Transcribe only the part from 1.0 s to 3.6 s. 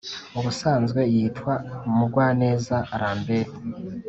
yitwa Mugwaneza Lambert